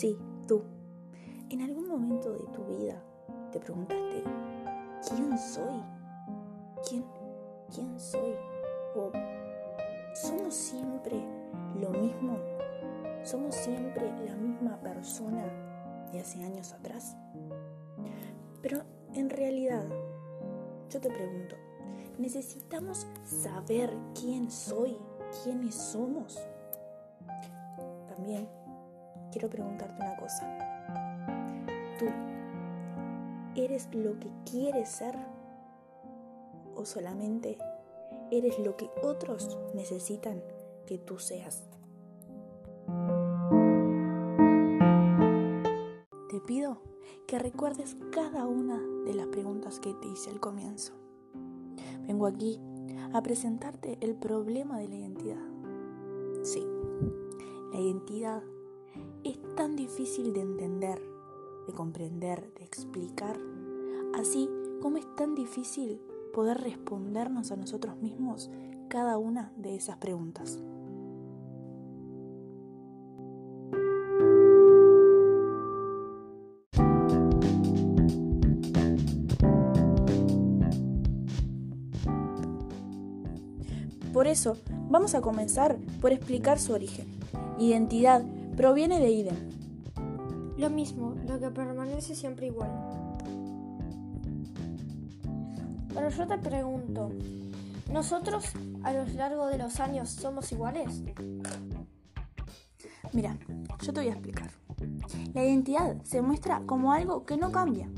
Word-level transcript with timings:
Sí, 0.00 0.16
tú. 0.46 0.62
¿En 1.50 1.60
algún 1.60 1.88
momento 1.88 2.32
de 2.32 2.46
tu 2.52 2.62
vida 2.66 3.02
te 3.50 3.58
preguntaste, 3.58 4.22
¿quién 5.08 5.36
soy? 5.36 5.82
¿Quién, 6.88 7.04
quién 7.74 7.98
soy? 7.98 8.36
¿O 8.94 9.10
somos 10.14 10.54
siempre 10.54 11.16
lo 11.80 11.90
mismo? 11.90 12.38
¿Somos 13.24 13.56
siempre 13.56 14.08
la 14.24 14.36
misma 14.36 14.80
persona 14.80 15.42
de 16.12 16.20
hace 16.20 16.44
años 16.44 16.72
atrás? 16.74 17.16
Pero 18.62 18.84
en 19.14 19.28
realidad, 19.28 19.84
yo 20.90 21.00
te 21.00 21.10
pregunto, 21.10 21.56
¿necesitamos 22.18 23.08
saber 23.24 23.92
quién 24.14 24.48
soy? 24.48 24.96
¿Quiénes 25.42 25.74
somos? 25.74 26.38
También 28.06 28.48
quiero 29.30 29.48
preguntarte 29.48 30.02
una 30.02 30.16
cosa. 30.16 30.46
¿Tú 31.98 32.06
eres 33.54 33.88
lo 33.92 34.18
que 34.18 34.30
quieres 34.50 34.88
ser? 34.88 35.16
¿O 36.74 36.84
solamente 36.84 37.58
eres 38.30 38.58
lo 38.58 38.76
que 38.76 38.90
otros 39.02 39.58
necesitan 39.74 40.42
que 40.86 40.98
tú 40.98 41.18
seas? 41.18 41.64
Te 46.30 46.40
pido 46.40 46.80
que 47.26 47.38
recuerdes 47.38 47.96
cada 48.12 48.46
una 48.46 48.80
de 49.04 49.14
las 49.14 49.26
preguntas 49.26 49.80
que 49.80 49.92
te 49.94 50.08
hice 50.08 50.30
al 50.30 50.40
comienzo. 50.40 50.92
Vengo 52.06 52.26
aquí 52.26 52.60
a 53.12 53.22
presentarte 53.22 53.98
el 54.00 54.14
problema 54.14 54.78
de 54.78 54.88
la 54.88 54.94
identidad. 54.94 55.42
Sí, 56.42 56.66
la 57.72 57.80
identidad 57.80 58.42
es 59.24 59.38
tan 59.56 59.76
difícil 59.76 60.32
de 60.32 60.40
entender, 60.40 61.00
de 61.66 61.72
comprender, 61.72 62.52
de 62.54 62.64
explicar, 62.64 63.38
así 64.14 64.48
como 64.80 64.96
es 64.96 65.06
tan 65.16 65.34
difícil 65.34 66.00
poder 66.32 66.60
respondernos 66.60 67.50
a 67.50 67.56
nosotros 67.56 67.96
mismos 67.96 68.50
cada 68.88 69.18
una 69.18 69.52
de 69.56 69.76
esas 69.76 69.96
preguntas. 69.96 70.58
Por 84.12 84.26
eso, 84.26 84.56
vamos 84.90 85.14
a 85.14 85.20
comenzar 85.20 85.76
por 86.00 86.12
explicar 86.12 86.58
su 86.58 86.72
origen. 86.72 87.06
Identidad 87.58 88.24
proviene 88.58 88.98
de 88.98 89.08
idem. 89.12 89.36
Lo 90.56 90.68
mismo, 90.68 91.14
lo 91.28 91.38
que 91.38 91.48
permanece 91.48 92.16
siempre 92.16 92.48
igual. 92.48 92.68
Pero 95.94 96.08
yo 96.08 96.26
te 96.26 96.38
pregunto, 96.38 97.12
¿nosotros 97.92 98.46
a 98.82 98.92
lo 98.92 99.04
largo 99.14 99.46
de 99.46 99.58
los 99.58 99.78
años 99.78 100.10
somos 100.10 100.50
iguales? 100.50 101.04
Mira, 103.12 103.38
yo 103.80 103.92
te 103.92 104.00
voy 104.00 104.08
a 104.08 104.14
explicar. 104.14 104.50
La 105.34 105.44
identidad 105.44 106.02
se 106.02 106.20
muestra 106.20 106.62
como 106.66 106.90
algo 106.90 107.24
que 107.24 107.36
no 107.36 107.52
cambia. 107.52 107.88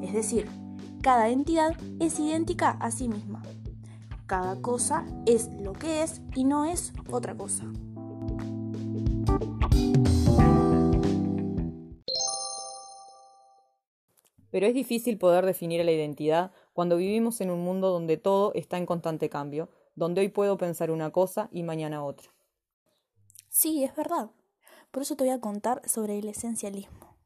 Es 0.00 0.12
decir, 0.12 0.48
cada 1.02 1.28
entidad 1.28 1.76
es 1.98 2.20
idéntica 2.20 2.70
a 2.70 2.92
sí 2.92 3.08
misma. 3.08 3.42
Cada 4.26 4.62
cosa 4.62 5.04
es 5.26 5.50
lo 5.60 5.72
que 5.72 6.04
es 6.04 6.22
y 6.36 6.44
no 6.44 6.66
es 6.66 6.92
otra 7.10 7.36
cosa. 7.36 7.64
Pero 14.50 14.66
es 14.66 14.74
difícil 14.74 15.18
poder 15.18 15.44
definir 15.44 15.84
la 15.84 15.92
identidad 15.92 16.52
cuando 16.72 16.96
vivimos 16.96 17.40
en 17.40 17.50
un 17.50 17.60
mundo 17.60 17.90
donde 17.90 18.16
todo 18.16 18.52
está 18.54 18.78
en 18.78 18.86
constante 18.86 19.28
cambio, 19.28 19.68
donde 19.94 20.20
hoy 20.20 20.28
puedo 20.28 20.56
pensar 20.56 20.90
una 20.90 21.10
cosa 21.10 21.48
y 21.52 21.62
mañana 21.62 22.04
otra. 22.04 22.30
Sí, 23.48 23.84
es 23.84 23.94
verdad. 23.96 24.30
Por 24.90 25.02
eso 25.02 25.16
te 25.16 25.24
voy 25.24 25.32
a 25.32 25.40
contar 25.40 25.82
sobre 25.88 26.18
el 26.18 26.28
esencialismo. 26.28 27.16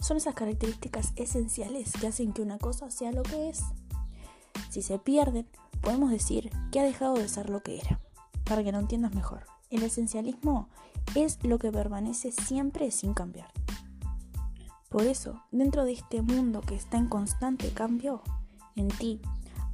Son 0.00 0.16
esas 0.16 0.34
características 0.34 1.12
esenciales 1.16 1.92
que 2.00 2.06
hacen 2.06 2.32
que 2.32 2.40
una 2.40 2.58
cosa 2.58 2.90
sea 2.90 3.12
lo 3.12 3.22
que 3.22 3.50
es. 3.50 3.62
Si 4.70 4.80
se 4.80 4.98
pierden, 4.98 5.46
podemos 5.82 6.10
decir 6.10 6.50
que 6.72 6.80
ha 6.80 6.84
dejado 6.84 7.14
de 7.14 7.28
ser 7.28 7.50
lo 7.50 7.62
que 7.62 7.78
era. 7.78 8.00
Para 8.44 8.64
que 8.64 8.72
lo 8.72 8.78
entiendas 8.78 9.14
mejor, 9.14 9.44
el 9.70 9.82
esencialismo 9.82 10.68
es 11.14 11.38
lo 11.42 11.58
que 11.58 11.72
permanece 11.72 12.32
siempre 12.32 12.90
sin 12.90 13.14
cambiar. 13.14 13.52
Por 14.88 15.02
eso, 15.02 15.42
dentro 15.50 15.84
de 15.84 15.92
este 15.92 16.22
mundo 16.22 16.60
que 16.60 16.74
está 16.74 16.96
en 16.96 17.08
constante 17.08 17.70
cambio, 17.70 18.22
en 18.74 18.88
ti 18.88 19.20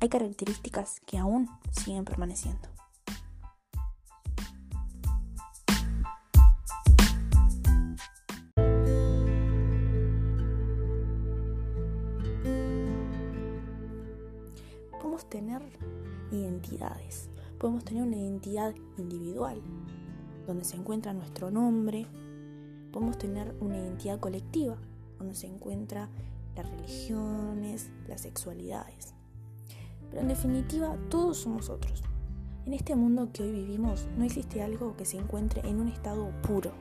hay 0.00 0.08
características 0.08 1.00
que 1.06 1.18
aún 1.18 1.48
siguen 1.70 2.04
permaneciendo. 2.04 2.74
podemos 15.04 15.28
tener 15.28 15.60
identidades. 16.32 17.28
Podemos 17.64 17.84
tener 17.86 18.02
una 18.02 18.16
identidad 18.16 18.74
individual, 18.98 19.58
donde 20.46 20.66
se 20.66 20.76
encuentra 20.76 21.14
nuestro 21.14 21.50
nombre. 21.50 22.06
Podemos 22.92 23.16
tener 23.16 23.56
una 23.58 23.78
identidad 23.78 24.20
colectiva, 24.20 24.76
donde 25.16 25.34
se 25.34 25.46
encuentran 25.46 26.10
las 26.54 26.68
religiones, 26.68 27.90
las 28.06 28.20
sexualidades. 28.20 29.14
Pero 30.10 30.20
en 30.20 30.28
definitiva, 30.28 30.94
todos 31.08 31.38
somos 31.38 31.70
otros. 31.70 32.02
En 32.66 32.74
este 32.74 32.94
mundo 32.96 33.30
que 33.32 33.44
hoy 33.44 33.52
vivimos 33.52 34.08
no 34.18 34.24
existe 34.26 34.60
algo 34.60 34.94
que 34.94 35.06
se 35.06 35.16
encuentre 35.16 35.66
en 35.66 35.80
un 35.80 35.88
estado 35.88 36.32
puro. 36.42 36.72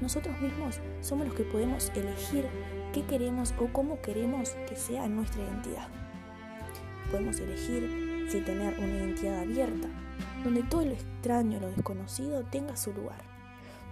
Nosotros 0.00 0.34
mismos 0.40 0.80
somos 1.00 1.28
los 1.28 1.36
que 1.36 1.44
podemos 1.44 1.92
elegir 1.94 2.46
qué 2.92 3.04
queremos 3.04 3.54
o 3.60 3.72
cómo 3.72 4.02
queremos 4.02 4.50
que 4.68 4.74
sea 4.74 5.08
nuestra 5.08 5.44
identidad 5.44 5.86
podemos 7.12 7.38
elegir 7.40 8.11
si 8.32 8.40
tener 8.40 8.74
una 8.78 8.94
identidad 8.94 9.40
abierta, 9.40 9.88
donde 10.42 10.62
todo 10.62 10.86
lo 10.86 10.92
extraño, 10.92 11.60
lo 11.60 11.68
desconocido 11.68 12.42
tenga 12.44 12.74
su 12.76 12.90
lugar, 12.94 13.20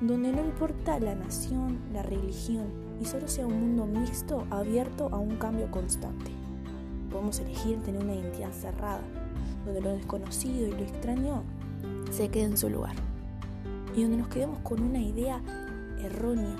donde 0.00 0.32
no 0.32 0.40
importa 0.40 0.98
la 0.98 1.14
nación, 1.14 1.78
la 1.92 2.02
religión, 2.02 2.68
y 3.02 3.04
solo 3.04 3.28
sea 3.28 3.46
un 3.46 3.60
mundo 3.60 3.84
mixto 3.84 4.46
abierto 4.50 5.10
a 5.12 5.18
un 5.18 5.36
cambio 5.36 5.70
constante. 5.70 6.30
Podemos 7.10 7.38
elegir 7.40 7.82
tener 7.82 8.02
una 8.02 8.14
identidad 8.14 8.50
cerrada, 8.52 9.02
donde 9.66 9.82
lo 9.82 9.90
desconocido 9.90 10.68
y 10.68 10.70
lo 10.70 10.84
extraño 10.84 11.42
se 12.10 12.30
quede 12.30 12.44
en 12.44 12.56
su 12.56 12.70
lugar, 12.70 12.96
y 13.94 14.04
donde 14.04 14.16
nos 14.16 14.28
quedemos 14.28 14.60
con 14.60 14.80
una 14.82 15.02
idea 15.02 15.42
errónea 15.98 16.56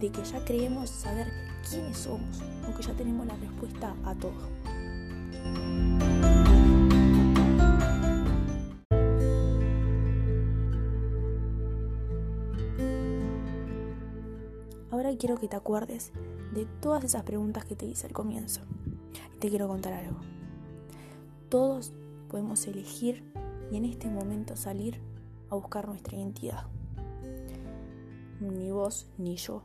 de 0.00 0.10
que 0.10 0.24
ya 0.24 0.44
creemos 0.44 0.90
saber 0.90 1.28
quiénes 1.70 1.98
somos 1.98 2.42
o 2.68 2.76
que 2.76 2.82
ya 2.82 2.94
tenemos 2.94 3.28
la 3.28 3.36
respuesta 3.36 3.94
a 4.04 4.12
todo. 4.16 5.85
Ahora 15.06 15.18
quiero 15.18 15.36
que 15.36 15.46
te 15.46 15.54
acuerdes 15.54 16.10
de 16.52 16.66
todas 16.80 17.04
esas 17.04 17.22
preguntas 17.22 17.64
que 17.64 17.76
te 17.76 17.86
hice 17.86 18.08
al 18.08 18.12
comienzo. 18.12 18.62
Y 19.36 19.38
te 19.38 19.48
quiero 19.48 19.68
contar 19.68 19.92
algo. 19.92 20.18
Todos 21.48 21.92
podemos 22.28 22.66
elegir 22.66 23.22
y 23.70 23.76
en 23.76 23.84
este 23.84 24.08
momento 24.08 24.56
salir 24.56 25.00
a 25.48 25.54
buscar 25.54 25.86
nuestra 25.86 26.16
identidad. 26.16 26.66
Ni 28.40 28.72
vos 28.72 29.06
ni 29.16 29.36
yo 29.36 29.62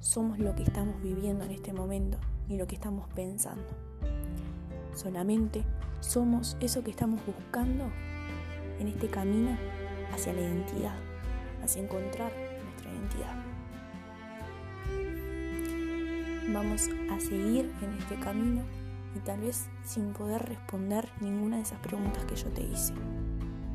somos 0.00 0.40
lo 0.40 0.56
que 0.56 0.64
estamos 0.64 1.00
viviendo 1.00 1.44
en 1.44 1.52
este 1.52 1.72
momento 1.72 2.18
ni 2.48 2.58
lo 2.58 2.66
que 2.66 2.74
estamos 2.74 3.08
pensando. 3.14 3.68
Solamente 4.92 5.62
somos 6.00 6.56
eso 6.58 6.82
que 6.82 6.90
estamos 6.90 7.20
buscando 7.24 7.84
en 8.80 8.88
este 8.88 9.08
camino 9.08 9.56
hacia 10.12 10.32
la 10.32 10.40
identidad, 10.40 10.98
hacia 11.62 11.80
encontrar 11.80 12.32
nuestra 12.64 12.90
identidad. 12.92 13.39
Vamos 16.52 16.88
a 17.10 17.20
seguir 17.20 17.72
en 17.82 17.92
este 17.98 18.16
camino 18.16 18.62
y 19.14 19.20
tal 19.20 19.40
vez 19.40 19.68
sin 19.84 20.12
poder 20.12 20.42
responder 20.48 21.08
ninguna 21.20 21.56
de 21.56 21.62
esas 21.62 21.80
preguntas 21.80 22.24
que 22.24 22.36
yo 22.36 22.48
te 22.48 22.62
hice. 22.62 22.92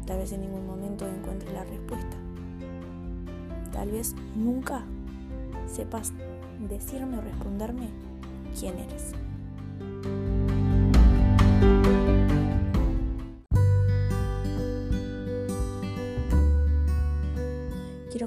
Tal 0.06 0.18
vez 0.18 0.32
en 0.32 0.42
ningún 0.42 0.68
momento 0.68 1.08
encuentres 1.08 1.54
la 1.54 1.64
respuesta. 1.64 2.18
Tal 3.72 3.92
vez 3.92 4.16
nunca 4.36 4.84
sepas 5.68 6.14
decirme 6.68 7.18
o 7.18 7.22
responderme 7.22 7.90
quién 8.60 8.78
eres. 8.78 9.14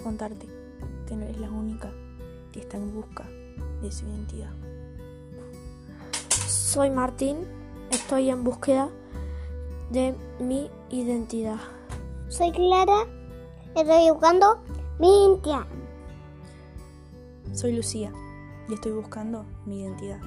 contarte 0.08 0.46
que 1.06 1.16
no 1.16 1.24
eres 1.24 1.38
la 1.38 1.50
única 1.50 1.92
que 2.50 2.60
está 2.60 2.76
en 2.76 2.94
busca 2.94 3.26
de 3.82 3.90
su 3.92 4.06
identidad. 4.06 4.50
Soy 6.46 6.90
Martín, 6.90 7.46
estoy 7.90 8.30
en 8.30 8.44
búsqueda 8.44 8.88
de 9.90 10.14
mi 10.38 10.70
identidad. 10.90 11.58
Soy 12.28 12.52
Clara, 12.52 13.06
estoy 13.74 14.10
buscando 14.10 14.58
mi 14.98 15.24
identidad. 15.24 15.66
Soy 17.52 17.74
Lucía 17.74 18.12
y 18.68 18.74
estoy 18.74 18.92
buscando 18.92 19.46
mi 19.64 19.82
identidad. 19.82 20.20